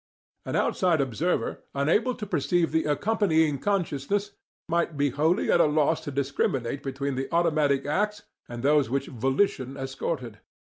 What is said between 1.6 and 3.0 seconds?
unable to perceive the